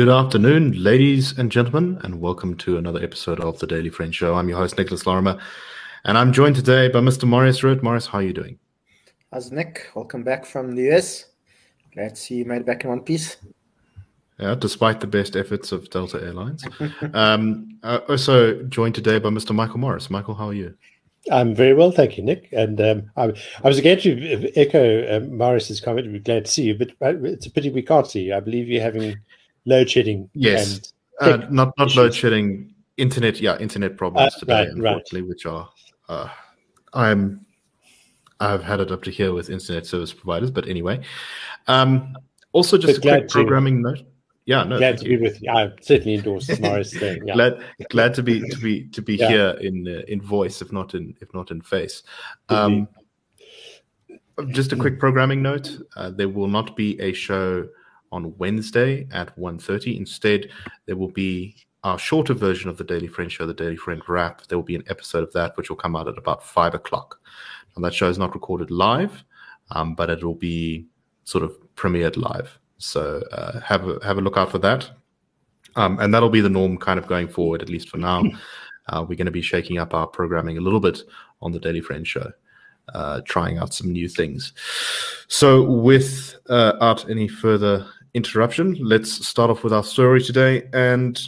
[0.00, 4.34] Good afternoon, ladies and gentlemen, and welcome to another episode of the Daily Friend Show.
[4.34, 5.38] I'm your host, Nicholas Lorimer,
[6.06, 7.28] and I'm joined today by Mr.
[7.28, 7.82] Marius Roodt.
[7.82, 8.58] Marius, how are you doing?
[9.30, 9.90] How's Nick?
[9.94, 11.26] Welcome back from the US.
[11.92, 13.36] Glad to see you made it back in one piece.
[14.38, 16.64] Yeah, despite the best efforts of Delta Airlines.
[17.12, 19.54] um, uh, also joined today by Mr.
[19.54, 20.08] Michael Morris.
[20.08, 20.74] Michael, how are you?
[21.30, 22.48] I'm very well, thank you, Nick.
[22.52, 26.10] And um, I, I, was going to echo uh, Morris's comment.
[26.10, 28.34] We're glad to see you, but uh, it's a pity we can't see you.
[28.34, 29.18] I believe you're having
[29.66, 30.30] load shedding.
[30.34, 32.74] Yes, uh, not not load shedding.
[32.96, 35.28] Internet, yeah, internet problems uh, today, right, unfortunately, right.
[35.28, 35.70] which are
[36.10, 36.28] uh,
[36.92, 37.46] I'm
[38.40, 41.00] I've had it up to here with internet service providers, but anyway.
[41.66, 42.16] Um,
[42.52, 44.02] also, just but a quick programming note.
[44.46, 45.18] Yeah, no, glad to you.
[45.18, 45.50] be with you.
[45.50, 47.22] I certainly endorse Morris thing.
[47.26, 47.34] Yeah.
[47.34, 49.28] glad, glad to be to be to be yeah.
[49.28, 52.02] here in uh, in voice, if not in if not in face.
[52.48, 52.88] Um,
[54.48, 57.68] just a quick programming note: uh, there will not be a show
[58.12, 59.96] on Wednesday at 1.30.
[59.96, 60.50] Instead,
[60.86, 64.46] there will be our shorter version of the Daily Friend Show, the Daily Friend Wrap.
[64.46, 67.20] There will be an episode of that which will come out at about five o'clock.
[67.74, 69.24] And that show is not recorded live,
[69.70, 70.86] um, but it will be
[71.24, 72.58] sort of premiered live.
[72.78, 74.90] So uh, have a, have a look out for that.
[75.76, 78.24] Um, and that'll be the norm kind of going forward, at least for now.
[78.88, 81.02] Uh, we're going to be shaking up our programming a little bit
[81.42, 82.32] on the Daily Friend Show
[82.94, 84.52] uh, trying out some new things.
[85.28, 90.68] So, without uh, any further interruption, let's start off with our story today.
[90.72, 91.20] And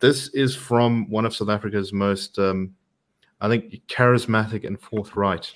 [0.00, 2.74] this is from one of South Africa's most, um,
[3.40, 5.52] I think, charismatic and forthright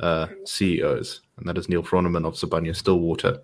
[0.00, 3.40] uh, CEOs, and that is Neal Froneman of Sibanye Stillwater,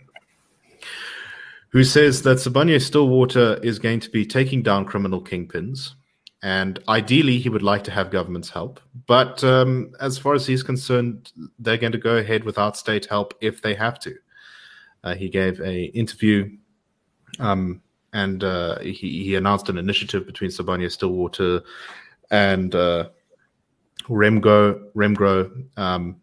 [1.70, 5.94] who says that Sibanye Stillwater is going to be taking down criminal kingpins.
[6.40, 8.78] And ideally, he would like to have government's help.
[9.08, 13.34] But um, as far as he's concerned, they're going to go ahead without state help
[13.40, 14.14] if they have to.
[15.04, 16.50] Uh, he gave a interview,
[17.38, 17.80] um,
[18.12, 21.62] and uh, he, he announced an initiative between Sibanye Stillwater
[22.30, 23.08] and uh,
[24.08, 26.16] Remgro, Remgro um,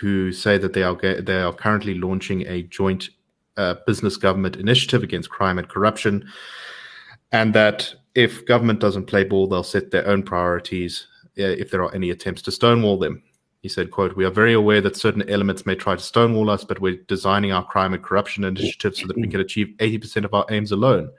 [0.00, 3.10] who say that they are they are currently launching a joint
[3.56, 6.26] uh, business government initiative against crime and corruption,
[7.32, 11.06] and that if government doesn't play ball, they'll set their own priorities
[11.38, 13.22] uh, if there are any attempts to stonewall them.
[13.60, 16.64] He said, quote, We are very aware that certain elements may try to stonewall us,
[16.64, 20.32] but we're designing our crime and corruption initiative so that we can achieve 80% of
[20.32, 21.10] our aims alone.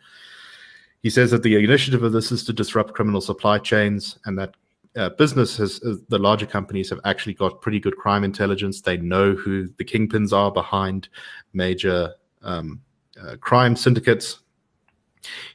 [1.04, 4.56] He says that the initiative of this is to disrupt criminal supply chains and that
[4.96, 8.82] uh, business has, uh, the larger companies have actually got pretty good crime intelligence.
[8.82, 11.10] They know who the kingpins are behind
[11.54, 12.14] major
[12.44, 12.82] um,
[13.22, 14.40] uh, crime syndicates.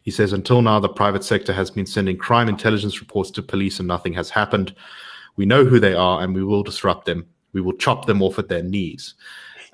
[0.02, 3.78] He says, until now, the private sector has been sending crime intelligence reports to police
[3.78, 4.74] and nothing has happened.
[5.36, 7.26] We know who they are and we will disrupt them.
[7.52, 9.14] We will chop them off at their knees.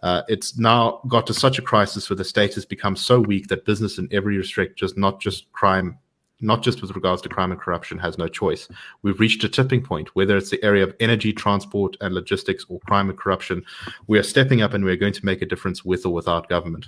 [0.02, 3.48] Uh, it's now got to such a crisis where the state has become so weak
[3.48, 5.96] that business in every respect, just not just crime,
[6.40, 8.68] not just with regards to crime and corruption, has no choice.
[9.02, 12.80] We've reached a tipping point, whether it's the area of energy, transport, and logistics, or
[12.80, 13.64] crime and corruption.
[14.08, 16.86] We are stepping up and we're going to make a difference with or without government.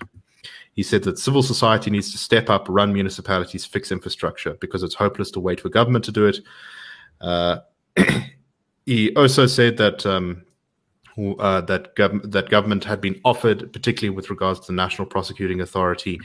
[0.72, 4.94] He said that civil society needs to step up, run municipalities, fix infrastructure because it's
[4.94, 6.40] hopeless to wait for government to do it.
[7.20, 7.58] Uh,
[8.86, 10.44] he also said that um,
[11.16, 15.60] uh, that, gov- that government had been offered, particularly with regards to the National Prosecuting
[15.60, 16.20] Authority,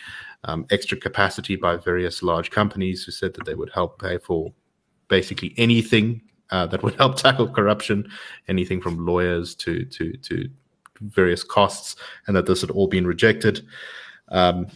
[0.45, 4.51] um, extra capacity by various large companies who said that they would help pay for
[5.07, 6.21] basically anything
[6.51, 8.09] uh, that would help tackle corruption,
[8.47, 10.49] anything from lawyers to to to
[11.01, 11.95] various costs,
[12.27, 13.65] and that this had all been rejected.
[14.29, 14.67] Um,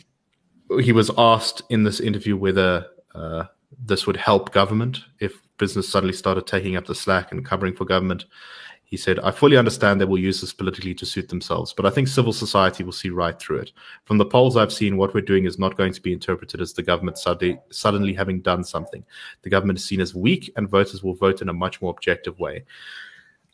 [0.80, 3.46] he was asked in this interview whether uh,
[3.86, 7.86] this would help government if business suddenly started taking up the slack and covering for
[7.86, 8.26] government.
[8.84, 11.90] He said, I fully understand they will use this politically to suit themselves, but I
[11.90, 13.72] think civil society will see right through it.
[14.06, 16.74] From the polls I've seen, what we're doing is not going to be interpreted as
[16.74, 19.04] the government suddenly, having done something.
[19.42, 22.38] The government is seen as weak, and voters will vote in a much more objective
[22.40, 22.66] way.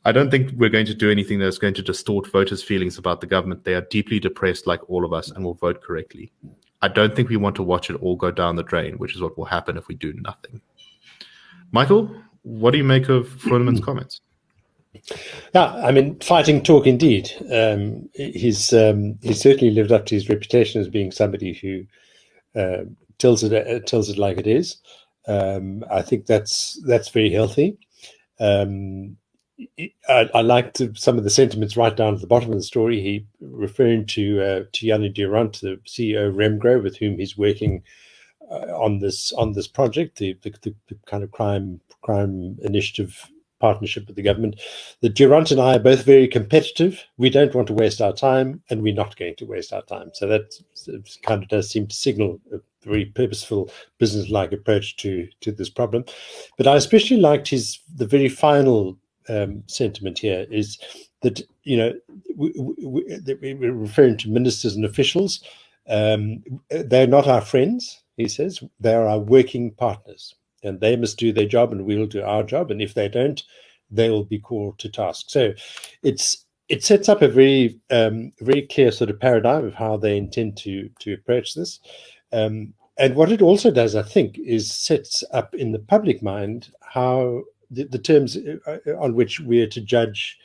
[0.03, 3.21] I don't think we're going to do anything that's going to distort voters' feelings about
[3.21, 3.63] the government.
[3.63, 6.33] They are deeply depressed, like all of us, and will vote correctly.
[6.81, 9.21] I don't think we want to watch it all go down the drain, which is
[9.21, 10.61] what will happen if we do nothing.
[11.71, 12.13] Michael,
[12.43, 14.21] what do you make of Froneman's comments?
[15.53, 17.31] Yeah, I mean, fighting talk indeed.
[17.51, 22.85] Um, he's um, he's certainly lived up to his reputation as being somebody who uh,
[23.17, 24.77] tells it uh, tells it like it is.
[25.27, 27.77] Um, I think that's that's very healthy.
[28.39, 29.17] Um,
[30.07, 33.01] I, I liked some of the sentiments right down at the bottom of the story.
[33.01, 37.83] He referring to uh, to Jannie Durand, the CEO of Remgro, with whom he's working
[38.49, 43.29] on this on this project, the, the, the kind of crime crime initiative
[43.59, 44.59] partnership with the government.
[45.01, 47.03] The Durand and I are both very competitive.
[47.17, 50.11] We don't want to waste our time, and we're not going to waste our time.
[50.13, 50.53] So that
[51.23, 56.05] kind of does seem to signal a very purposeful, business-like approach to to this problem.
[56.57, 58.97] But I especially liked his the very final
[59.27, 60.79] um, sentiment here is
[61.21, 61.93] that you know
[62.35, 65.43] we, we, we're referring to ministers and officials.
[65.87, 68.63] Um, they're not our friends, he says.
[68.79, 72.43] They are our working partners, and they must do their job, and we'll do our
[72.43, 72.71] job.
[72.71, 73.41] And if they don't,
[73.89, 75.25] they will be called to task.
[75.29, 75.53] So
[76.03, 80.17] it's it sets up a very um, very clear sort of paradigm of how they
[80.17, 81.79] intend to to approach this.
[82.31, 86.69] Um, and what it also does, I think, is sets up in the public mind
[86.81, 88.37] how the, the terms
[88.67, 90.37] uh, on which we are to judge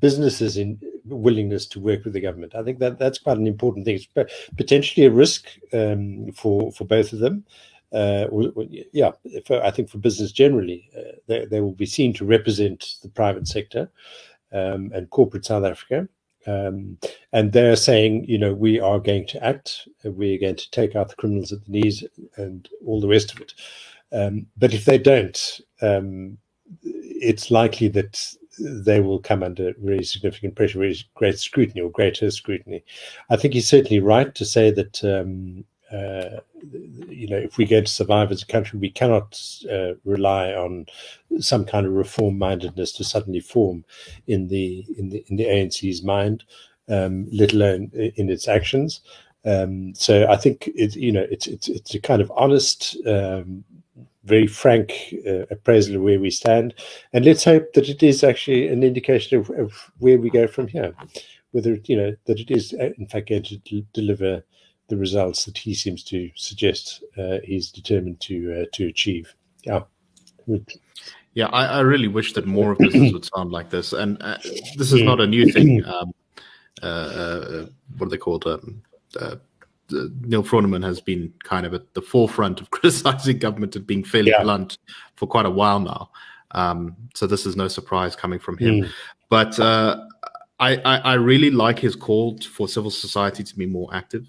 [0.00, 2.54] businesses in willingness to work with the government.
[2.54, 3.96] I think that that's quite an important thing.
[3.96, 7.44] It's potentially a risk um, for for both of them.
[7.92, 8.26] Uh,
[8.92, 9.12] yeah,
[9.46, 13.08] for, I think for business generally, uh, they, they will be seen to represent the
[13.08, 13.88] private sector
[14.52, 16.08] um, and corporate South Africa.
[16.46, 16.98] Um,
[17.32, 21.08] and they're saying, you know, we are going to act, we're going to take out
[21.08, 22.04] the criminals at the knees
[22.36, 23.54] and all the rest of it.
[24.12, 26.38] Um, but if they don't, um,
[26.82, 32.30] it's likely that they will come under really significant pressure, very great scrutiny or greater
[32.30, 32.84] scrutiny.
[33.30, 36.40] I think he's certainly right to say that um, uh,
[37.08, 40.86] you know, if we're going to survive as a country, we cannot uh, rely on
[41.38, 43.84] some kind of reform mindedness to suddenly form
[44.26, 46.44] in the in the in the ANC's mind,
[46.88, 49.00] um, let alone in its actions.
[49.44, 53.64] Um, so I think it's you know it's it's it's a kind of honest, um,
[54.26, 56.74] very frank uh, appraisal of where we stand,
[57.12, 60.66] and let's hope that it is actually an indication of, of where we go from
[60.68, 60.94] here.
[61.52, 64.44] Whether you know that it is uh, in fact going to deliver
[64.88, 69.34] the results that he seems to suggest uh, he's determined to uh, to achieve.
[69.62, 69.82] Yeah.
[71.34, 73.92] Yeah, I, I, really wish that more of this would sound like this.
[73.92, 74.38] And uh,
[74.76, 75.84] this is not a new thing.
[75.84, 76.12] Um,
[76.82, 77.66] uh, uh,
[77.98, 78.46] what are they called?
[78.46, 78.82] Um,
[79.92, 84.04] uh, Neal Froneman has been kind of at the forefront of criticizing government and being
[84.04, 84.42] fairly yeah.
[84.42, 84.78] blunt
[85.14, 86.10] for quite a while now.
[86.52, 88.82] Um, so this is no surprise coming from him.
[88.82, 88.90] Mm.
[89.28, 89.58] But
[90.58, 94.24] I, I, I, really like his call for civil society to be more active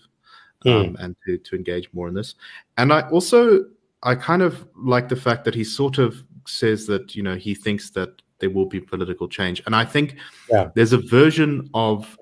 [0.66, 0.96] mm.
[1.00, 2.36] and to, to engage more in this.
[2.78, 3.66] And I also
[4.04, 7.56] I kind of like the fact that he sort of says that you know he
[7.56, 10.18] thinks that there will be political change, and I think
[10.50, 10.70] yeah.
[10.76, 12.18] there's a version of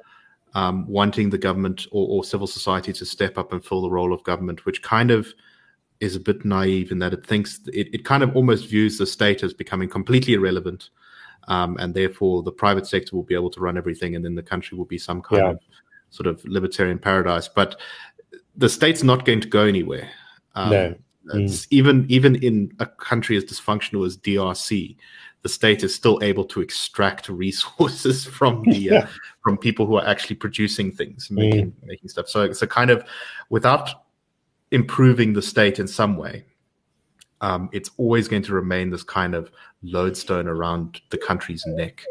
[0.56, 4.14] um, wanting the government or, or, civil society to step up and fill the role
[4.14, 5.28] of government, which kind of
[6.00, 9.06] is a bit naive in that it thinks it, it kind of almost views the
[9.06, 10.90] state as becoming completely irrelevant.
[11.48, 14.42] Um, and therefore, the private sector will be able to run everything, and then the
[14.42, 15.52] country will be some kind yeah.
[15.52, 15.60] of
[16.10, 17.48] sort of libertarian paradise.
[17.48, 17.80] But
[18.56, 20.10] the state's not going to go anywhere.
[20.56, 20.96] Um, no.
[21.34, 21.68] Mm.
[21.72, 24.96] Even even in a country as dysfunctional as DRC,
[25.46, 29.08] the state is still able to extract resources from the uh,
[29.44, 31.74] from people who are actually producing things, making mm.
[31.84, 32.28] making stuff.
[32.28, 33.08] So it's a kind of
[33.52, 34.06] without
[34.72, 36.46] improving the state in some way,
[37.42, 39.52] um, it's always going to remain this kind of
[39.84, 42.04] lodestone around the country's neck.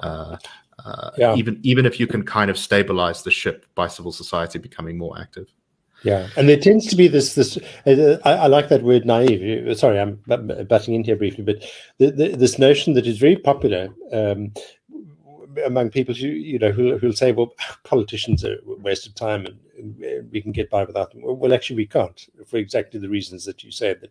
[0.00, 0.36] Uh,
[0.84, 1.34] uh, yeah.
[1.34, 5.20] Even even if you can kind of stabilize the ship by civil society becoming more
[5.20, 5.52] active.
[6.02, 7.56] Yeah, and there tends to be this this.
[7.86, 9.78] Uh, I, I, like that word naive.
[9.78, 10.20] Sorry, I'm
[10.68, 11.64] butting in here briefly, but
[11.98, 14.52] the, the, this notion that is very popular um,
[15.64, 17.54] among people who you know who who'll say, "Well,
[17.84, 19.58] politicians are a waste of time, and,
[19.98, 23.44] and we can get by without them." Well, actually, we can't for exactly the reasons
[23.46, 24.00] that you said.
[24.02, 24.10] That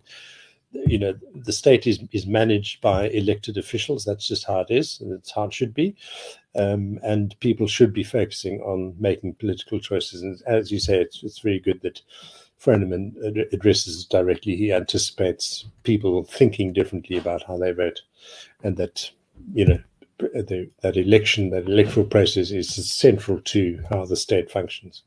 [0.71, 4.05] you know the state is is managed by elected officials.
[4.05, 5.95] That's just how it is, and it's how it should be.
[6.55, 10.21] Um, and people should be focusing on making political choices.
[10.21, 12.01] And as you say, it's it's very good that
[12.59, 13.13] Froneman
[13.53, 14.55] addresses directly.
[14.55, 18.01] He anticipates people thinking differently about how they vote,
[18.63, 19.09] and that
[19.53, 19.79] you know
[20.17, 25.03] the, that election, that electoral process is central to how the state functions.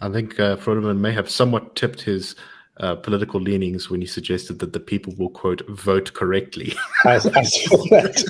[0.00, 2.36] I think uh, may have somewhat tipped his
[2.80, 6.74] uh, political leanings when you suggested that the people will quote vote correctly.
[7.04, 8.22] I, I saw that.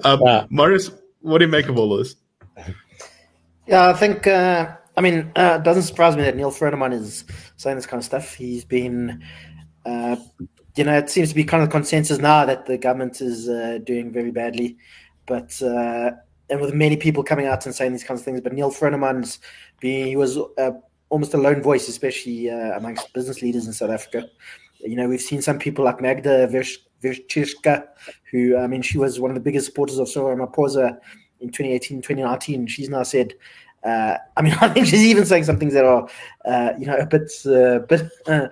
[0.04, 0.46] um, yeah.
[0.50, 2.16] Marius, what do you make of all this?
[3.66, 4.26] Yeah, I think.
[4.26, 7.24] Uh, I mean, uh, it doesn't surprise me that Neal Froneman is
[7.56, 8.34] saying this kind of stuff.
[8.34, 9.24] He's been,
[9.84, 10.16] uh,
[10.76, 13.78] you know, it seems to be kind of consensus now that the government is uh,
[13.82, 14.76] doing very badly,
[15.26, 16.12] but uh,
[16.50, 18.40] and with many people coming out and saying these kinds of things.
[18.40, 19.40] But Neal Froneman's
[19.80, 20.38] being he was
[21.08, 24.28] almost a lone voice, especially uh, amongst business leaders in South Africa.
[24.80, 27.86] You know, we've seen some people like Magda Wierzycka,
[28.30, 30.98] who, I mean, she was one of the biggest supporters of Cyril Ramaphosa
[31.40, 32.66] in 2018, 2019.
[32.66, 33.34] She's now said,
[33.84, 36.08] uh, I mean, I think she's even saying some things that are,
[36.44, 38.48] uh, you know, a bit, uh, bit uh,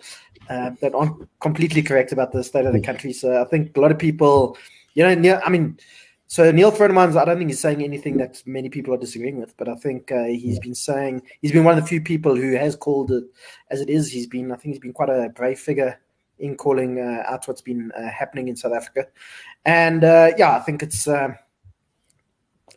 [0.49, 3.13] uh, that aren't completely correct about the state of the country.
[3.13, 4.57] So I think a lot of people,
[4.95, 5.79] you know, I mean,
[6.33, 9.55] so Neal Froneman, I don't think he's saying anything that many people are disagreeing with,
[9.59, 12.55] but I think uh, he's been saying he's been one of the few people who
[12.55, 13.25] has called it
[13.69, 14.11] as it is.
[14.11, 16.01] He's been, I think, he's been quite a brave figure
[16.39, 19.09] in calling uh, out what's been uh, happening in South Africa,
[19.67, 21.07] and uh, yeah, I think it's.
[21.07, 21.37] Um,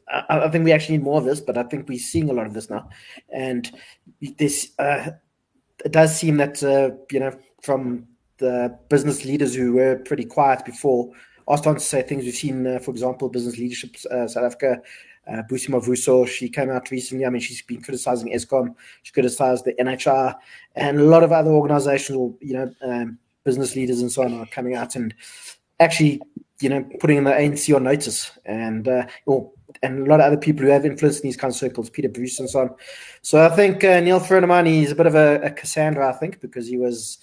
[0.10, 2.34] I, I, think we actually need more of this, but I think we're seeing a
[2.34, 2.90] lot of this now,
[3.34, 3.72] and
[4.38, 5.12] this uh,
[5.86, 7.32] it does seem that uh, you know
[7.62, 8.06] from
[8.38, 11.10] the business leaders who were pretty quiet before
[11.48, 12.26] are starting to say things.
[12.26, 14.82] We've seen, uh, for example, business leadership uh, South Africa.
[15.28, 17.26] Uh, Busi Mavuso, she came out recently.
[17.26, 18.76] I mean, she's been criticizing Eskom.
[19.02, 20.36] She criticized the NHR,
[20.76, 24.46] and a lot of other organizations, you know, um, business leaders and so on, are
[24.48, 25.16] coming out and
[25.80, 26.22] actually,
[26.60, 29.52] you know, putting the ANC on notice, and uh, or
[29.84, 32.10] and a lot of other people who have influence in these kind of circles, Peter
[32.10, 32.70] Bruce and so on.
[33.22, 36.40] So I think uh, Neal Froneman is a bit of a, a, Cassandra, I think,
[36.40, 37.18] because he was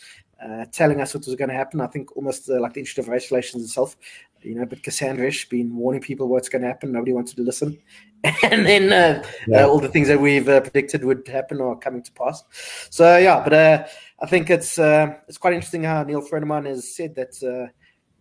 [0.44, 1.80] uh, telling us what was going to happen.
[1.80, 3.96] I think almost uh, like the Institute of Race Relations itself,
[4.40, 6.92] you know, but Cassandra-ish, been warning people what's going to happen.
[6.92, 7.78] Nobody wanted to listen.
[8.24, 9.64] and then uh, yeah.
[9.64, 12.44] all the things that we've uh, predicted would happen are coming to pass.
[12.90, 13.86] So, yeah, but uh,
[14.20, 17.70] I think it's it's quite interesting how Neal Froneman has said that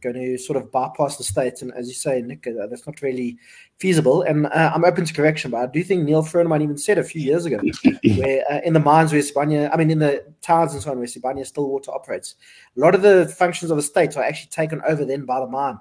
[0.01, 1.61] going to sort of bypass the states.
[1.61, 3.37] And as you say, Nick, uh, that's not really
[3.77, 4.23] feasible.
[4.23, 7.03] And uh, I'm open to correction, but I do think Neal Froneman even said a
[7.03, 7.59] few years ago,
[8.17, 10.97] where uh, in the mines where Sibanye, I mean, in the towns and so on
[10.97, 12.35] where Sibanye Stillwater operates,
[12.75, 15.47] a lot of the functions of the state are actually taken over then by the
[15.47, 15.79] mine,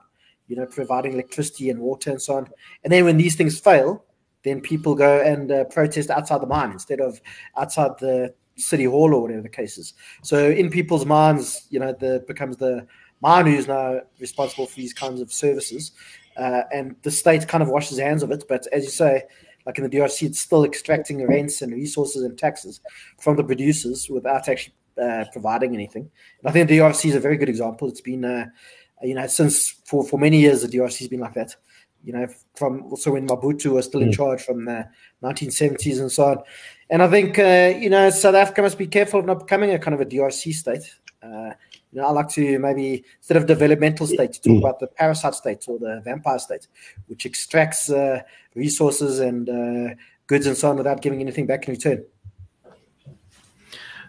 [0.49, 2.49] you know, providing electricity and water and so on.
[2.85, 4.05] And then when these things fail,
[4.43, 7.21] then people go and uh, protest outside the mine instead of
[7.57, 9.95] outside the city hall or whatever the case is.
[10.23, 12.87] So in people's minds, you know, the becomes the
[13.21, 15.93] Manu is now responsible for these kinds of services,
[16.37, 18.45] uh, and the state kind of washes hands of it.
[18.49, 19.25] But as you say,
[19.67, 22.81] like in the DRC, it's still extracting rents and resources and taxes
[23.19, 26.11] from the producers without actually uh, providing anything.
[26.41, 27.89] And I think the DRC is a very good example.
[27.89, 28.47] It's been, uh,
[29.03, 31.55] you know, since for, for many years, the DRC has been like that.
[32.03, 34.15] You know, from also when Mobutu was still in mm.
[34.17, 34.89] charge from the
[35.23, 36.39] 1970s and so on.
[36.89, 39.79] And I think, uh, you know, South Africa must be careful of not becoming a
[39.79, 40.95] kind of a DRC state.
[41.93, 44.59] You know, I like to maybe instead of developmental state, talk mm.
[44.59, 46.69] about the parasite state or the vampire state,
[47.09, 48.23] which extracts uh,
[48.55, 49.95] resources and uh,
[50.29, 52.05] goods and so on without giving anything back in return.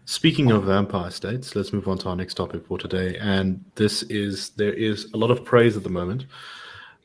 [0.05, 3.17] Speaking of vampire states, let's move on to our next topic for today.
[3.19, 6.25] And this is there is a lot of praise at the moment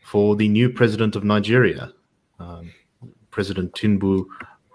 [0.03, 1.93] for the new president of Nigeria.
[2.39, 2.73] Um,
[3.31, 4.27] president Tinubu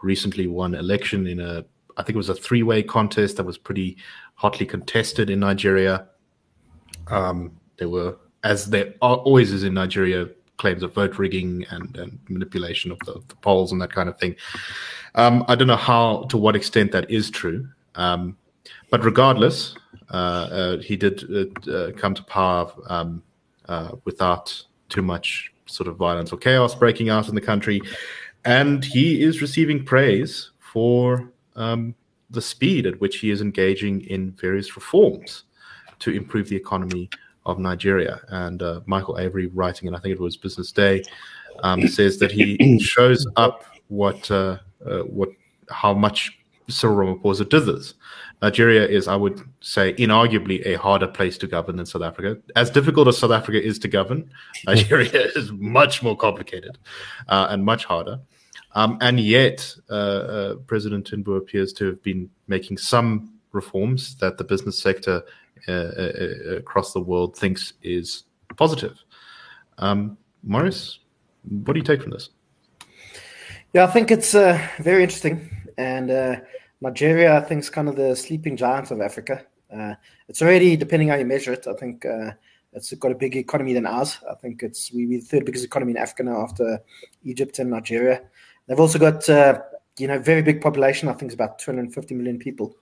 [0.01, 1.65] recently won election in a
[1.97, 3.97] I think it was a three way contest that was pretty
[4.41, 6.07] hotly contested in Nigeria.
[7.07, 12.19] Um, there were, as there always is in Nigeria, claims of vote rigging and, and
[12.27, 14.35] manipulation of the, the, polls and that kind of thing.
[15.13, 17.69] Um, I don't know how, to what extent that is true.
[17.93, 18.35] Um,
[18.89, 19.75] but regardless,
[20.09, 23.21] uh, uh, he did uh, uh come to power um,
[23.69, 24.45] uh, without
[24.89, 27.79] too much sort of violence or chaos breaking out in the country.
[28.43, 31.93] And he is receiving praise for um,
[32.31, 35.43] the speed at which he is engaging in various reforms
[35.99, 37.09] to improve the economy
[37.45, 38.21] of Nigeria.
[38.29, 41.03] And uh, Michael Avery, writing, and I think it was Business Day,
[41.63, 45.29] um, says that he shows up what uh, uh, what
[45.69, 47.93] how much Cyril Ramaphosa dithers.
[48.41, 52.37] Nigeria is, I would say, inarguably a harder place to govern than South Africa.
[52.55, 54.31] As difficult as South Africa is to govern,
[54.65, 56.77] Nigeria is much more complicated
[57.27, 58.19] uh, and much harder.
[58.73, 64.37] Um, and yet, uh, uh, President Tinubu appears to have been making some reforms that
[64.37, 65.23] the business sector
[65.67, 68.23] uh, uh, uh across the world thinks is
[68.55, 68.97] positive.
[69.77, 70.99] Um, Maurice,
[71.43, 72.29] what do you take from this?
[73.73, 75.49] Yeah, I think it's uh, very interesting.
[75.77, 76.41] And
[76.81, 79.45] Nigeria, I think, is kind of the sleeping giant of Africa.
[80.27, 82.05] it's already, depending how you measure it, I think
[82.73, 84.19] it's got a bigger economy than ours.
[84.29, 86.81] I think it's we, we're the third biggest economy in Africa now after
[87.23, 88.21] Egypt and Nigeria.
[88.71, 89.59] They've also got uh,
[89.99, 91.09] you know very big population.
[91.09, 92.73] I think it's about 250 million people.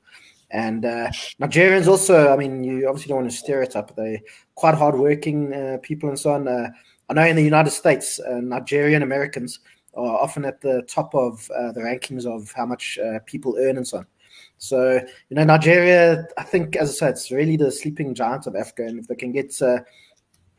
[0.51, 1.07] And uh,
[1.41, 3.95] Nigerians also, I mean, you obviously don't want to stereotype.
[3.95, 4.19] They're
[4.53, 6.47] quite hardworking uh, people and so on.
[6.47, 6.69] Uh,
[7.09, 9.61] I know in the United States, uh, Nigerian Americans
[9.95, 13.77] are often at the top of uh, the rankings of how much uh, people earn
[13.77, 14.07] and so on.
[14.59, 18.55] So, you know, Nigeria, I think, as I said, it's really the sleeping giant of
[18.55, 18.85] Africa.
[18.85, 19.59] And if they can get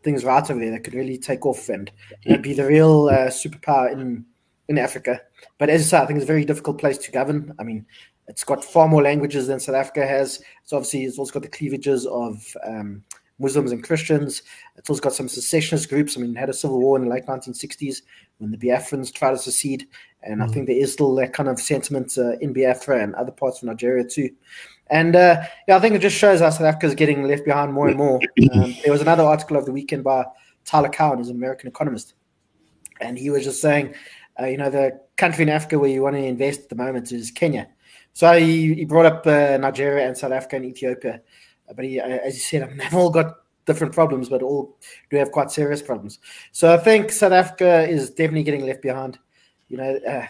[0.03, 1.89] things right over there, they could really take off and
[2.25, 4.25] you know, be the real superpower in
[4.71, 5.21] in Africa.
[5.59, 7.53] But as I say, I think it's a very difficult place to govern.
[7.59, 7.85] I mean,
[8.29, 10.41] it's got far more languages than South Africa has.
[10.63, 13.03] It's obviously it's also got the cleavages of um,
[13.41, 14.43] Muslims and Christians.
[14.77, 16.17] It's also got some secessionist groups.
[16.17, 18.03] I mean, had a civil war in the late 1960s
[18.39, 19.89] when the Biafrans tried to secede,
[20.23, 20.45] and mm.
[20.45, 23.61] I think there is still that kind of sentiment uh, in Biafra and other parts
[23.61, 24.31] of Nigeria too.
[24.87, 27.73] And uh, yeah, I think it just shows how South Africa is getting left behind
[27.73, 28.21] more and more.
[28.53, 30.25] Um, there was another article of the weekend by
[30.65, 32.15] Tyler Cowen, who's an American economist,
[33.01, 33.95] and he was just saying,
[34.41, 37.13] uh, you know, the country in Africa where you want to invest at the moment
[37.13, 37.69] is Kenya.
[38.13, 41.21] So he, he brought up uh, Nigeria and South Africa and Ethiopia,
[41.75, 44.77] but he, uh, as you said, I mean, they've all got different problems, but all
[45.11, 46.19] do have quite serious problems.
[46.53, 49.19] So I think South Africa is definitely getting left behind.
[49.69, 50.27] You know, uh,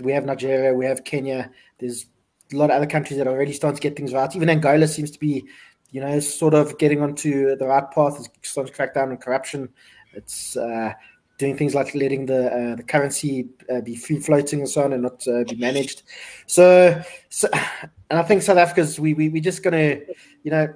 [0.00, 1.50] we have Nigeria, we have Kenya.
[1.78, 2.06] There's
[2.52, 4.34] a lot of other countries that are already starting to get things right.
[4.34, 5.44] Even Angola seems to be,
[5.90, 8.16] you know, sort of getting onto the right path.
[8.18, 9.68] It's starting to crack down on corruption.
[10.14, 10.92] It's uh,
[11.38, 14.92] doing things like letting the uh, the currency uh, be free floating and so on,
[14.92, 16.02] and not uh, be managed.
[16.46, 17.48] So, so,
[18.10, 20.00] and I think South Africa's we we we just gonna,
[20.42, 20.74] you know,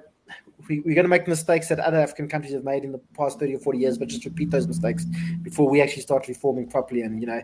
[0.68, 3.56] we, we're to make mistakes that other African countries have made in the past 30
[3.56, 5.04] or 40 years, but just repeat those mistakes
[5.42, 7.42] before we actually start reforming properly and, you know,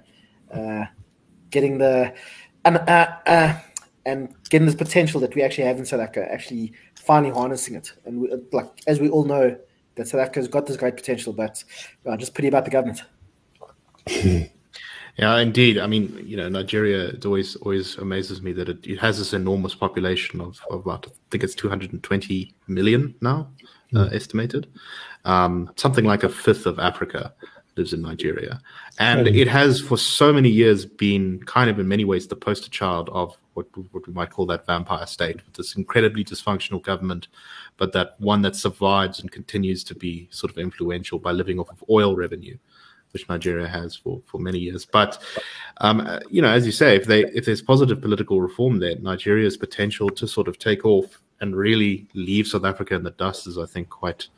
[0.52, 0.86] uh,
[1.50, 2.14] getting the
[2.64, 3.58] and uh, uh,
[4.06, 7.92] and getting this potential that we actually have in South Africa, actually finally harnessing it.
[8.04, 9.56] And we, like as we all know,
[9.98, 11.62] that South Africa's got this great potential, but
[12.04, 13.02] well, just pity about the government.
[15.18, 15.78] Yeah, indeed.
[15.78, 19.32] I mean, you know, Nigeria it always always amazes me that it, it has this
[19.32, 23.50] enormous population of, of about I think it's 220 million now
[23.92, 24.00] mm.
[24.00, 24.68] uh, estimated.
[25.24, 27.34] Um, something like a fifth of Africa
[27.76, 28.60] lives in Nigeria,
[29.00, 29.36] and mm.
[29.36, 33.10] it has for so many years been kind of in many ways the poster child
[33.12, 37.28] of what what we might call that vampire state, with this incredibly dysfunctional government,
[37.76, 41.70] but that one that survives and continues to be sort of influential by living off
[41.70, 42.56] of oil revenue
[43.12, 44.84] which Nigeria has for, for many years.
[44.84, 45.22] But
[45.78, 48.96] um, uh, you know, as you say, if they if there's positive political reform there,
[48.96, 53.46] Nigeria's potential to sort of take off and really leave South Africa in the dust
[53.46, 54.28] is, I think, quite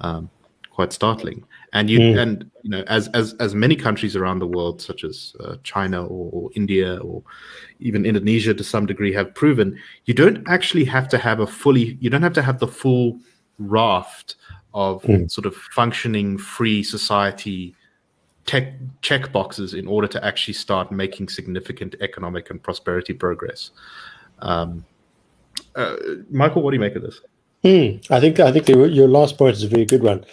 [0.00, 0.28] um,
[0.70, 1.44] quite startling.
[1.72, 2.20] And you mm.
[2.20, 6.04] and you know, as as as many countries around the world, such as uh, China
[6.04, 7.22] or, or India or
[7.78, 11.96] even Indonesia, to some degree, have proven, you don't actually have to have a fully,
[12.00, 13.18] you don't have to have the full
[13.58, 14.36] raft
[14.74, 15.30] of mm.
[15.30, 17.74] sort of functioning free society
[18.46, 23.70] tech check boxes in order to actually start making significant economic and prosperity progress.
[24.40, 24.84] Um,
[25.76, 25.96] uh,
[26.30, 27.20] Michael, what do you make of this?
[27.62, 28.12] Hmm.
[28.12, 30.24] I think I think your last point is a very good one.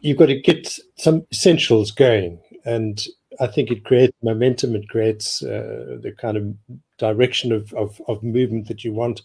[0.00, 3.02] You've got to get some essentials going, and
[3.40, 4.74] I think it creates momentum.
[4.74, 6.54] It creates uh, the kind of
[6.98, 9.22] direction of, of, of, movement that you want,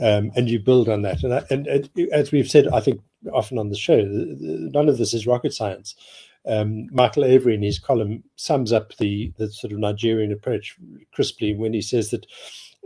[0.00, 1.22] um, and you build on that.
[1.22, 3.00] And, and, and, as we've said, I think
[3.32, 5.94] often on the show, none of this is rocket science
[6.46, 10.76] um, Michael Avery in his column sums up the, the sort of Nigerian approach
[11.12, 12.26] crisply when he says that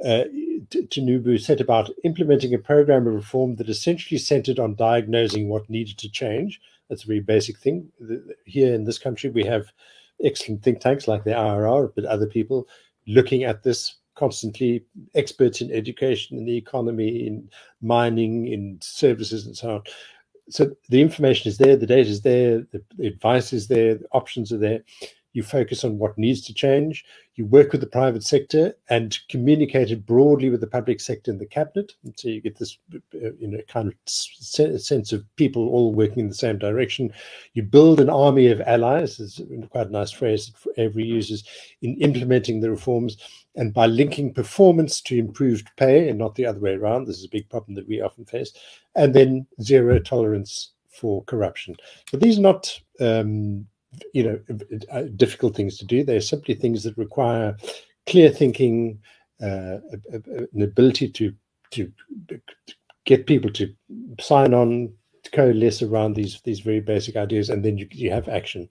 [0.05, 0.25] uh,
[0.71, 5.97] Tinubu set about implementing a program of reform that essentially centered on diagnosing what needed
[5.99, 6.61] to change.
[6.89, 7.91] That's a very basic thing.
[8.45, 9.67] Here in this country, we have
[10.25, 12.69] excellent think tanks like the IRR, but other people
[13.07, 17.51] looking at this constantly, experts in education, in the economy, in
[17.83, 19.83] mining, in services, and so on
[20.49, 24.53] so the information is there, the data is there, the, advice is there, the options
[24.53, 24.83] are there.
[25.37, 27.05] You focus on what needs to change.
[27.35, 31.39] You work with the private sector and communicate it broadly with the public sector and
[31.39, 31.93] the cabinet.
[32.05, 36.21] And so you get this, uh, you know, kind of sense of people all working
[36.21, 37.13] in the same direction.
[37.53, 39.21] You build an army of allies.
[39.21, 41.45] Is quite a nice phrase that Avery uses
[41.83, 43.19] in implementing the reforms
[43.57, 47.05] and by linking performance to improved pay and not the other way around.
[47.05, 48.53] This is a big problem that we often face.
[48.95, 51.77] And then zero tolerance for corruption.
[52.11, 53.67] But these are not, um,
[54.13, 54.41] you know,
[54.93, 56.05] uh, difficult things to do.
[56.05, 57.57] They're simply things that require
[58.07, 58.99] clear thinking,
[59.43, 59.79] uh,
[60.13, 61.33] an ability to
[61.73, 61.93] to
[63.05, 63.75] get people to
[64.21, 68.29] sign on, to coalesce around these these very basic ideas, and then you, you have
[68.29, 68.69] action.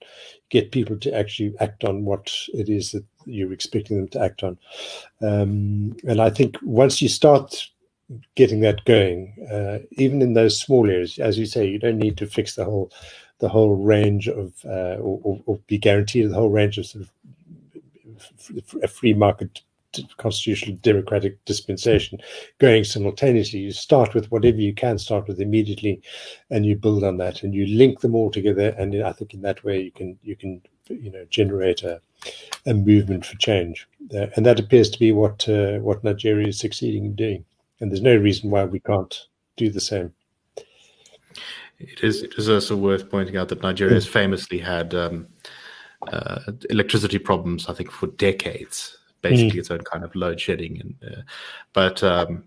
[0.50, 4.42] Get people to actually act on what it is that you're expecting them to act
[4.42, 4.58] on.
[5.22, 7.68] Um, and I think once you start
[8.36, 12.16] getting that going, uh, even in those small areas, as you say, you don't need
[12.18, 12.92] to fix the whole
[13.38, 17.12] the whole range of uh, or, or, be guaranteed the whole range of sort of
[18.82, 19.60] a free market
[20.16, 22.18] constitutional democratic dispensation
[22.58, 23.60] going simultaneously.
[23.60, 26.02] You start with whatever you can start with immediately,
[26.50, 28.74] and you build on that, and you link them all together.
[28.78, 32.00] And I think in that way you can you can you know generate a,
[32.66, 36.58] a movement for change, uh, and that appears to be what uh, what Nigeria is
[36.58, 37.44] succeeding in doing.
[37.80, 40.12] And there's no reason why we can't do the same.
[41.78, 42.22] It is.
[42.22, 45.26] It is also worth pointing out that Nigeria has famously had um,
[46.10, 47.68] uh, electricity problems.
[47.68, 48.96] I think for decades
[49.28, 49.60] basically mm.
[49.60, 50.80] its own kind of load shedding.
[50.80, 51.22] And uh,
[51.72, 52.44] but um,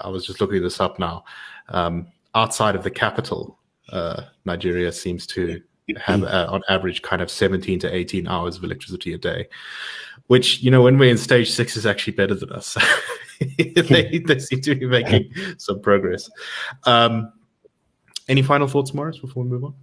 [0.00, 1.24] I was just looking this up now.
[1.68, 3.58] Um, outside of the capital,
[3.90, 5.60] uh, Nigeria seems to
[5.96, 9.48] have uh, on average kind of 17 to 18 hours of electricity a day,
[10.28, 12.76] which you know when we're in stage six is actually better than us.
[13.58, 16.30] they, they seem to be making some progress.
[16.84, 17.32] Um,
[18.28, 19.74] any final thoughts, Morris, before we move on?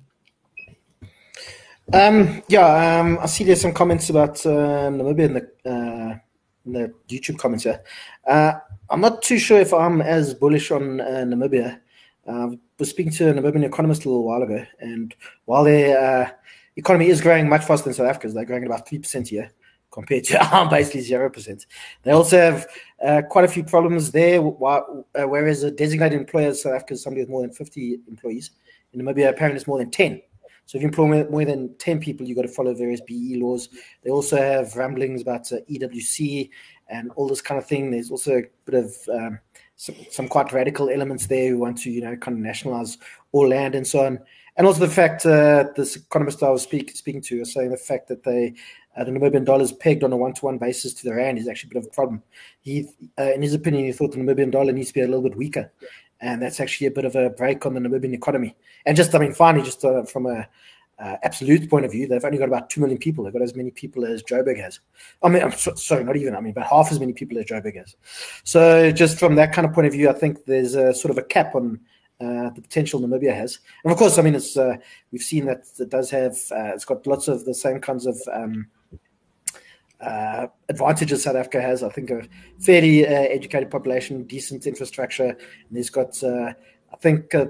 [1.93, 6.17] Um, yeah, um, I see there's some comments about uh, Namibia in the, uh,
[6.65, 7.83] in the YouTube comments here.
[8.25, 8.53] Uh,
[8.89, 11.79] I'm not too sure if I'm as bullish on uh, Namibia.
[12.27, 15.13] Uh, I was speaking to a Namibian economist a little while ago, and
[15.45, 16.29] while their uh,
[16.75, 19.51] economy is growing much faster than South Africa's, they're growing at about 3% a year
[19.91, 21.65] compared to our basically 0%.
[22.03, 22.67] They also have
[23.05, 27.03] uh, quite a few problems there, while, uh, whereas a designated employer, South Africa is
[27.03, 28.51] somebody with more than 50 employees.
[28.93, 30.21] In Namibia, apparently it's more than 10.
[30.65, 33.69] So if you employ more than 10 people, you've got to follow various BE laws.
[34.03, 36.49] They also have ramblings about uh, EWC
[36.87, 37.91] and all this kind of thing.
[37.91, 39.39] There's also a bit of um,
[39.75, 42.97] some, some, quite radical elements there who want to, you know, kind of nationalize
[43.31, 44.19] all land and so on.
[44.57, 47.77] And also the fact uh, this economist I was speak, speaking to was saying the
[47.77, 48.53] fact that they
[48.95, 51.69] uh, the Namibian dollar is pegged on a one-to-one basis to the rand is actually
[51.69, 52.21] a bit of a problem.
[52.61, 55.23] He, uh, in his opinion, he thought the Namibian dollar needs to be a little
[55.23, 55.71] bit weaker,
[56.19, 58.55] and that's actually a bit of a break on the Namibian economy.
[58.85, 60.47] And just, I mean, finally, just uh, from a
[60.99, 63.23] uh, absolute point of view, they've only got about two million people.
[63.23, 64.81] They've got as many people as Joburg has.
[65.23, 66.35] I mean, I'm so, sorry, not even.
[66.35, 67.95] I mean, about half as many people as Joburg has.
[68.43, 71.17] So, just from that kind of point of view, I think there's a sort of
[71.17, 71.79] a cap on
[72.19, 73.59] uh, the potential Namibia has.
[73.83, 74.75] And of course, I mean, it's uh,
[75.11, 76.33] we've seen that it does have.
[76.51, 78.19] Uh, it's got lots of the same kinds of.
[78.31, 78.67] Um,
[80.01, 81.83] uh, advantages South Africa has.
[81.83, 82.27] I think a
[82.59, 85.37] fairly uh, educated population, decent infrastructure, and
[85.71, 86.21] there's got.
[86.23, 86.53] Uh,
[86.91, 87.47] I think uh,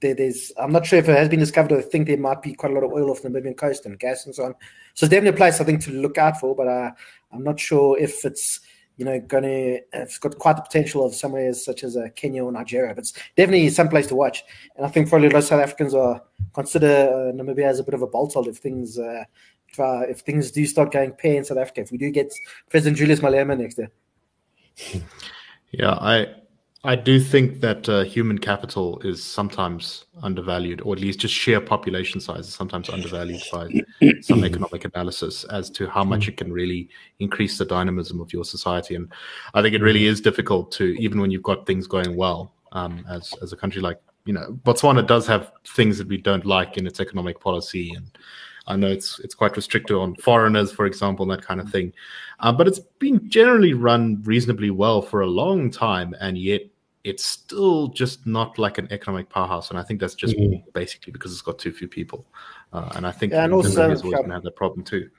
[0.00, 0.52] there, there's.
[0.58, 1.72] I'm not sure if it has been discovered.
[1.72, 3.98] I think there might be quite a lot of oil off the Namibian coast and
[3.98, 4.54] gas and so on.
[4.94, 6.54] So it's definitely a place I think to look out for.
[6.56, 6.90] But uh,
[7.32, 8.60] I'm not sure if it's
[8.96, 9.80] you know going to.
[9.92, 12.94] It's got quite the potential of somewhere such as uh, Kenya or Nigeria.
[12.94, 14.42] But it's definitely some place to watch.
[14.76, 16.20] And I think probably a lot of South Africans are
[16.52, 18.98] consider Namibia as a bit of a bolt hole if things
[19.78, 22.32] uh, if things do start going pear in South Africa, if we do get
[22.70, 23.90] President Julius Malema next year.
[25.70, 26.26] Yeah, I
[26.84, 31.60] I do think that uh, human capital is sometimes undervalued, or at least just sheer
[31.60, 33.68] population size is sometimes undervalued by
[34.20, 36.88] some economic analysis as to how much it can really
[37.20, 38.96] increase the dynamism of your society.
[38.96, 39.12] And
[39.54, 43.04] I think it really is difficult to, even when you've got things going well, um,
[43.08, 46.78] as as a country like you know Botswana does have things that we don't like
[46.78, 48.18] in its economic policy and
[48.66, 51.92] I know it's it's quite restricted on foreigners, for example, and that kind of thing.
[52.40, 56.62] Uh, but it's been generally run reasonably well for a long time, and yet
[57.04, 59.70] it's still just not like an economic powerhouse.
[59.70, 60.68] And I think that's just mm-hmm.
[60.72, 62.26] basically because it's got too few people.
[62.72, 65.10] Uh, and I think yeah, and also always going to have that problem too.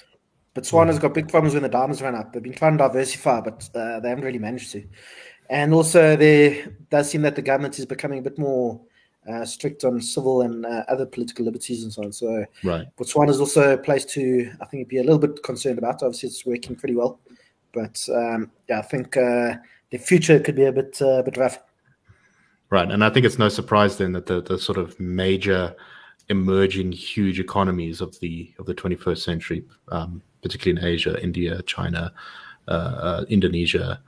[0.56, 2.32] Botswana's got big problems when the diamonds run up.
[2.32, 4.88] They've been trying to diversify, but uh, they haven't really managed to.
[5.49, 8.79] And also, there does seem that the government is becoming a bit more
[9.27, 12.12] uh, strict on civil and uh, other political liberties and so on.
[12.12, 12.88] So right.
[12.97, 16.03] Botswana is also a place to, I think, be a little bit concerned about.
[16.03, 17.19] Obviously, it's working pretty well,
[17.73, 19.55] but um, yeah, I think uh,
[19.91, 21.59] the future could be a bit uh, a bit rough.
[22.69, 25.75] Right, and I think it's no surprise then that the, the sort of major
[26.29, 32.12] emerging huge economies of the of the 21st century, um, particularly in Asia, India, China,
[32.67, 34.01] uh, uh, Indonesia,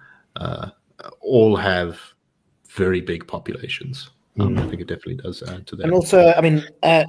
[1.21, 1.99] all have
[2.69, 4.09] very big populations.
[4.39, 4.59] Um, mm.
[4.59, 5.83] I think it definitely does add to that.
[5.83, 7.05] And also, I mean, uh,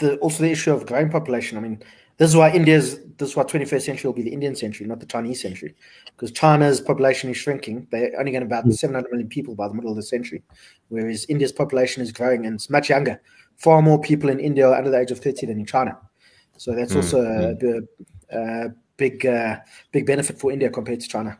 [0.00, 1.58] the also the issue of growing population.
[1.58, 1.82] I mean,
[2.16, 5.00] this is why India's this is why 21st century will be the Indian century, not
[5.00, 5.74] the Chinese century,
[6.06, 7.86] because China's population is shrinking.
[7.90, 8.74] They're only going to about mm.
[8.74, 10.42] 700 million people by the middle of the century,
[10.88, 13.20] whereas India's population is growing and it's much younger.
[13.56, 15.98] Far more people in India are under the age of 30 than in China.
[16.56, 16.96] So that's mm.
[16.96, 17.86] also mm.
[18.32, 19.58] a, a big uh,
[19.92, 21.38] big benefit for India compared to China.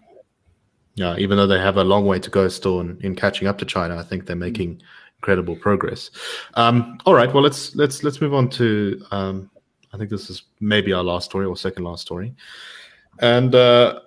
[0.95, 3.59] Yeah, even though they have a long way to go still in, in catching up
[3.59, 4.77] to China, I think they're making.
[4.77, 4.83] Mm
[5.21, 6.11] incredible progress.
[6.55, 9.51] Um, all right, well let's let's let's move on to um,
[9.93, 12.35] I think this is maybe our last story or second last story,
[13.21, 14.01] and uh,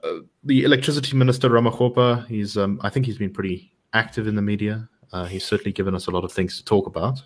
[0.43, 2.27] the electricity minister Ramokgopa.
[2.27, 4.87] He's um, I think he's been pretty active in the media.
[5.11, 7.21] Uh, he's certainly given us a lot of things to talk about,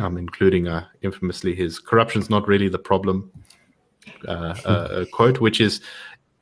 [0.00, 3.30] um, including uh, infamously his corruption's not really the problem
[4.26, 5.80] uh, uh, quote, which is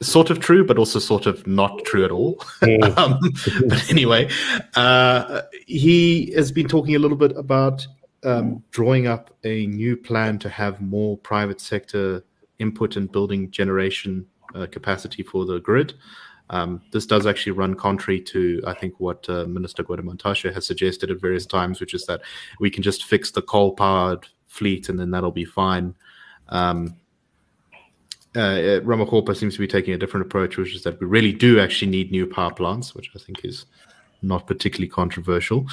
[0.03, 2.37] sort of true, but also sort of not true at all.
[2.63, 2.97] Mm.
[2.99, 3.19] um,
[3.69, 4.31] but anyway,
[4.77, 7.87] uh, he has been talking a little bit about
[8.25, 12.25] um, drawing up a new plan to have more private sector
[12.59, 15.95] input and building generation uh, capacity for the grid.
[16.51, 21.11] Um, this does actually run contrary to, I think, what uh, Minister Gwede has suggested
[21.11, 22.23] at various times, which is that
[22.59, 25.95] we can just fix the coal powered fleet and then that'll be fine.
[26.49, 26.97] Um,
[28.37, 31.59] uh, Ramokgopa seems to be taking a different approach, which is that we really do
[31.59, 33.67] actually need new power plants, which I think is
[34.23, 35.67] not particularly controversial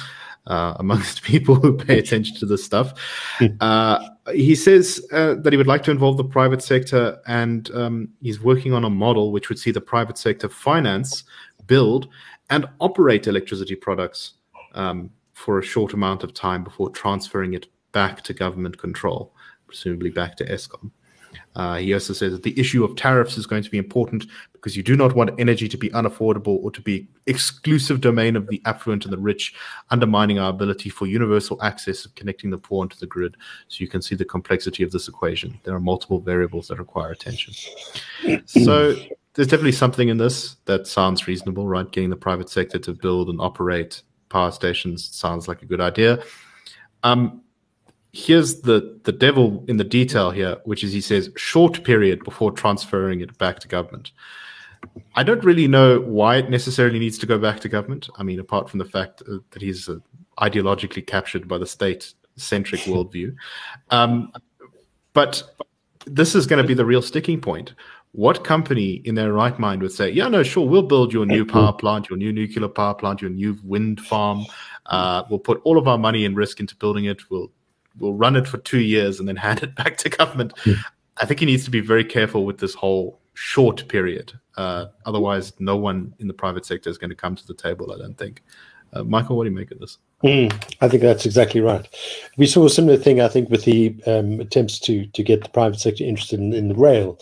[0.46, 2.98] uh, amongst people who pay attention to this stuff.
[3.38, 3.46] Hmm.
[3.60, 8.08] Uh, he says uh, that he would like to involve the private sector, and um,
[8.22, 11.24] he's working on a model which would see the private sector finance,
[11.66, 12.08] build,
[12.50, 14.34] and operate electricity products
[14.74, 19.32] um, for a short amount of time before transferring it back to government control.
[19.66, 20.90] presumably back to Eskom.
[21.54, 24.76] Uh, he also says that the issue of tariffs is going to be important because
[24.76, 28.60] you do not want energy to be unaffordable or to be exclusive domain of the
[28.64, 29.54] affluent and the rich,
[29.90, 33.36] undermining our ability for universal access of connecting the poor onto the grid.
[33.68, 35.58] So you can see the complexity of this equation.
[35.64, 37.54] There are multiple variables that require attention.
[38.46, 38.94] So
[39.34, 41.90] there's definitely something in this that sounds reasonable, right?
[41.90, 46.22] Getting the private sector to build and operate power stations sounds like a good idea.
[47.02, 47.42] Um,
[48.18, 52.50] here's the the devil in the detail here, which is he says short period before
[52.50, 54.10] transferring it back to government.
[55.14, 58.08] I don't really know why it necessarily needs to go back to government.
[58.16, 59.96] I mean, apart from the fact that he's uh,
[60.38, 63.34] ideologically captured by the state centric worldview.
[63.90, 64.32] Um,
[65.12, 65.42] but
[66.06, 67.74] this is going to be the real sticking point.
[68.12, 71.44] What company in their right mind would say, yeah, no, sure, we'll build your new
[71.44, 74.46] power plant, your new nuclear power plant, your new wind farm.
[74.86, 77.18] Uh, we'll put all of our money and risk into building it.
[77.30, 77.50] We'll
[77.98, 80.54] we'll run it for two years and then hand it back to government.
[80.64, 80.76] Mm.
[81.18, 84.32] I think he needs to be very careful with this whole short period.
[84.56, 87.92] Uh, otherwise, no one in the private sector is going to come to the table.
[87.92, 88.42] I don't think.
[88.92, 89.98] Uh, Michael, what do you make of this?
[90.24, 91.86] Mm, I think that's exactly right.
[92.36, 95.50] We saw a similar thing, I think, with the um, attempts to to get the
[95.50, 97.18] private sector interested in, in the rail.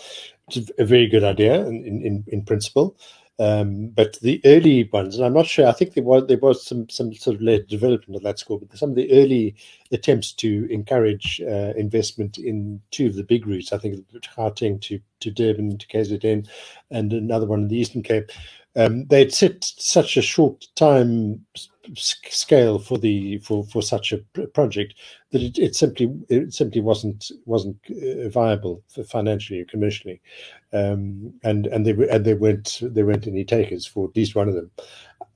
[0.49, 2.97] It's a very good idea in, in, in principle.
[3.39, 5.67] Um, but the early ones, and I'm not sure.
[5.67, 8.59] I think there was there was some some sort of late development of that score,
[8.59, 9.55] but some of the early
[9.93, 13.75] attempts to encourage uh, investment in two of the big routes.
[13.75, 16.49] I think Gauteng to to Durban to KZN,
[16.91, 18.31] and another one in the Eastern Cape.
[18.75, 21.45] Um, they'd set such a short time
[21.95, 24.19] scale for the for for such a
[24.55, 24.95] project
[25.37, 30.21] that it, it simply it simply wasn't wasn't uh, viable financially or commercially,
[30.73, 34.49] um, and and they and they weren't there weren't any takers for at least one
[34.49, 34.71] of them.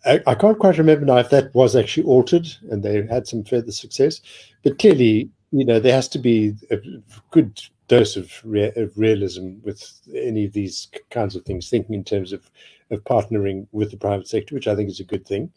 [0.06, 3.44] I, I, can't quite remember now if that was actually altered and they had some
[3.44, 4.22] further success,
[4.62, 6.78] but clearly you know there has to be a
[7.30, 12.04] good dose of, rea- of realism with any of these kinds of things, thinking in
[12.04, 12.50] terms of
[12.90, 15.52] of partnering with the private sector, which I think is a good thing.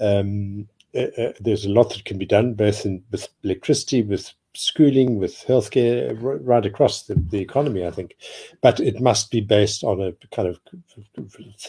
[0.00, 4.32] Um, uh, uh, there's a lot that can be done, both in with electricity, with
[4.54, 8.16] schooling, with healthcare, right across the, the economy, I think.
[8.60, 10.60] But it must be based on a kind of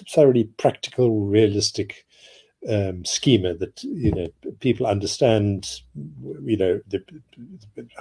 [0.07, 2.05] thoroughly practical, realistic
[2.69, 4.27] um, schema that you know
[4.59, 5.81] people understand
[6.43, 7.03] you know the,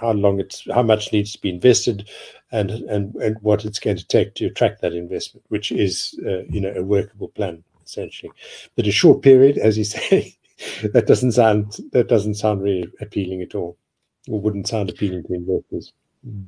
[0.00, 2.08] how long it's how much needs to be invested
[2.50, 6.44] and and and what it's going to take to attract that investment which is uh,
[6.44, 8.32] you know a workable plan essentially
[8.74, 10.34] but a short period as you say
[10.92, 13.76] that doesn't sound that doesn't sound really appealing at all
[14.28, 15.92] or wouldn't sound appealing to investors
[16.26, 16.44] mm.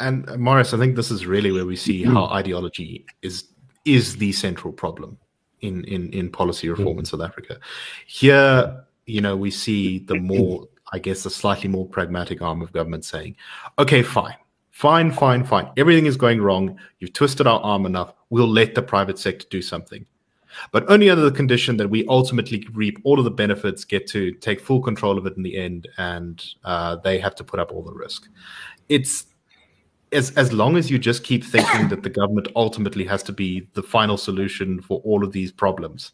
[0.00, 3.48] and uh, Morris I think this is really where we see how ideology is
[3.84, 5.18] is the central problem
[5.64, 7.00] in in in policy reform mm.
[7.00, 7.58] in South Africa.
[8.06, 12.72] Here, you know, we see the more, I guess, the slightly more pragmatic arm of
[12.72, 13.36] government saying,
[13.78, 14.36] "Okay, fine."
[14.70, 15.70] Fine, fine, fine.
[15.76, 16.76] Everything is going wrong.
[16.98, 18.12] You've twisted our arm enough.
[18.30, 20.04] We'll let the private sector do something
[20.72, 24.32] but only under the condition that we ultimately reap all of the benefits, get to
[24.32, 27.72] take full control of it in the end, and uh, they have to put up
[27.72, 28.28] all the risk.
[28.88, 29.26] It's
[30.12, 33.68] as as long as you just keep thinking that the government ultimately has to be
[33.74, 36.12] the final solution for all of these problems,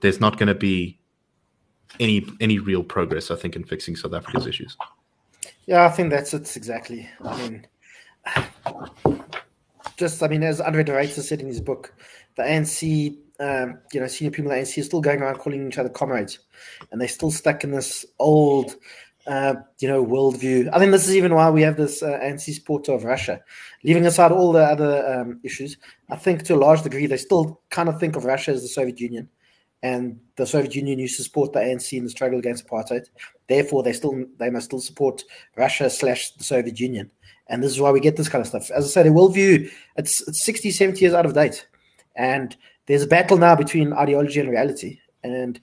[0.00, 0.98] there's not going to be
[2.00, 3.30] any any real progress.
[3.30, 4.76] I think in fixing South Africa's issues.
[5.66, 7.08] Yeah, I think that's it exactly.
[7.24, 7.66] I mean,
[9.96, 11.94] just I mean, as Andre de Ruyter said in his book,
[12.36, 15.78] the ANC, um, you know, senior people the ANC are still going around calling each
[15.78, 16.38] other comrades,
[16.90, 18.76] and they're still stuck in this old
[19.26, 20.70] uh, you know, worldview.
[20.72, 23.40] I think this is even why we have this uh, anti-support of Russia.
[23.82, 25.76] Leaving aside all the other um, issues,
[26.10, 28.68] I think to a large degree they still kind of think of Russia as the
[28.68, 29.28] Soviet Union,
[29.82, 33.06] and the Soviet Union used to support the ANC in the struggle against apartheid.
[33.48, 35.22] Therefore, they still they must still support
[35.56, 37.10] Russia slash the Soviet Union,
[37.48, 38.70] and this is why we get this kind of stuff.
[38.70, 41.66] As I said, a worldview it's, it's 60, 70 years out of date,
[42.14, 45.60] and there's a battle now between ideology and reality, and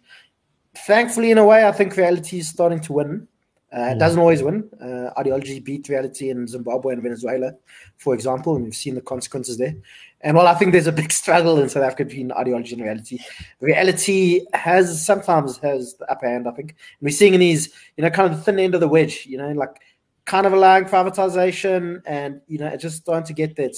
[0.85, 3.27] thankfully, in a way, I think reality is starting to win
[3.75, 4.69] uh, it doesn't always win.
[4.79, 7.53] Uh, ideology beat reality in Zimbabwe and Venezuela,
[7.97, 9.73] for example, and we've seen the consequences there.
[10.21, 13.17] And while I think there's a big struggle in South Africa between ideology and reality,
[13.61, 16.47] reality has sometimes has the upper hand.
[16.47, 18.79] I think and we're seeing in these, you know, kind of the thin end of
[18.79, 19.25] the wedge.
[19.25, 19.81] You know, like
[20.25, 23.75] kind of allowing privatization, and you know, it's just starting to get that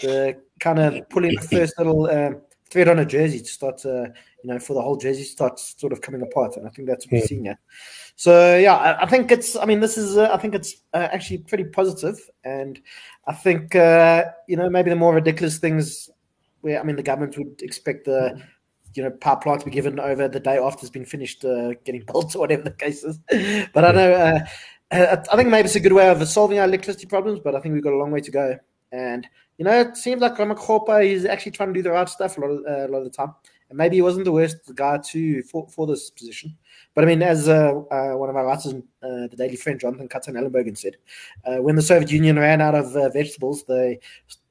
[0.00, 2.30] the kind of pulling the first little uh,
[2.70, 4.04] thread on a jersey to start, uh,
[4.42, 6.56] you know, for the whole jersey starts sort of coming apart.
[6.56, 7.58] And I think that's what we're seeing there.
[8.16, 9.56] So yeah, I, I, think it's.
[9.56, 10.16] I mean, this is.
[10.16, 12.80] Uh, I think it's uh, actually pretty positive, and
[13.26, 16.08] I think uh, you know maybe the more ridiculous things
[16.62, 18.42] where I mean the government would expect the
[18.94, 21.74] you know power plant to be given over the day after it's been finished uh,
[21.84, 23.18] getting built or whatever the case is.
[23.74, 24.38] But I know uh,
[24.90, 27.60] uh, I think maybe it's a good way of solving our electricity problems, but I
[27.60, 28.58] think we've got a long way to go.
[28.92, 32.36] And you know, it seems like Ramokgopa is actually trying to do the right stuff
[32.36, 33.34] a lot of, uh, a lot of the time.
[33.68, 36.56] And maybe he wasn't the worst guy to for, for this position.
[36.96, 40.08] But I mean, as uh, uh, one of our writers, uh, the Daily Friend, Jonathan
[40.08, 40.96] Katzenellenbogen said,
[41.44, 44.00] uh, when the Soviet Union ran out of uh, vegetables, they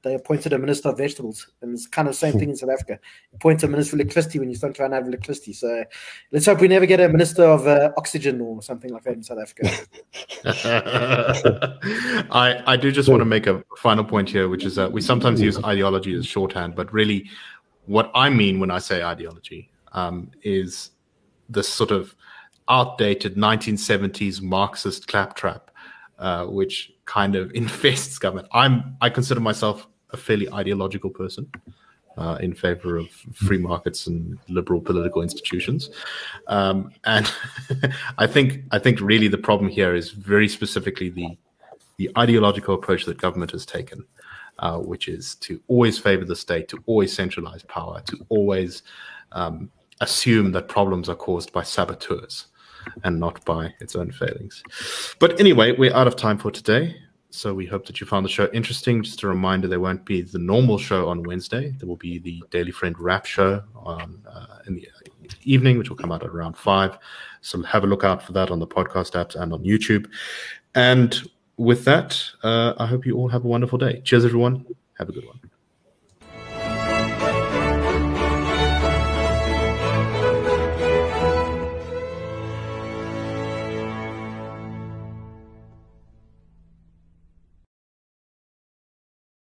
[0.04, 2.70] they appointed a minister of vegetables, and it's kind of the same thing in South
[2.70, 3.00] Africa.
[3.34, 5.54] Appoint a minister of electricity when you start to run out of electricity.
[5.54, 5.84] So
[6.32, 9.24] let's hope we never get a minister of uh, oxygen or something like that in
[9.24, 9.68] South Africa.
[12.32, 15.02] I I do just want to make a final point here, which is that we
[15.02, 17.28] sometimes use ideology as shorthand, but really,
[17.88, 20.92] what I mean when I say ideology um, is
[21.50, 22.16] this sort of
[22.70, 25.72] outdated 1970s Marxist claptrap,
[26.20, 28.48] uh, which kind of infests government.
[28.52, 31.50] I'm I consider myself a fairly ideological person.
[32.18, 35.90] Uh, in favor of free markets and liberal political institutions,
[36.48, 37.30] um, and
[38.18, 41.38] I think I think really the problem here is very specifically the
[41.98, 44.06] the ideological approach that government has taken,
[44.60, 48.84] uh, which is to always favor the state, to always centralize power, to always
[49.34, 52.48] um, assume that problems are caused by saboteurs
[53.04, 54.64] and not by its own failings.
[55.20, 56.96] But anyway, we're out of time for today.
[57.30, 59.04] So we hope that you found the show interesting.
[59.04, 61.76] Just a reminder, there won't be the normal show on Wednesday.
[61.78, 64.88] There will be the Daily Friend Wrap show on uh, in the
[65.44, 66.98] evening, which will come out at around five.
[67.42, 70.10] So have a look out for that on the podcast apps and on YouTube.
[70.76, 74.02] And with that, uh, I hope you all have a wonderful day.
[74.06, 74.66] Cheers, everyone.
[74.98, 75.40] Have a good one.